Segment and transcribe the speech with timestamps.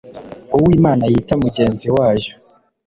[0.55, 2.31] uwo Imana yita "Mugenzi wayo,"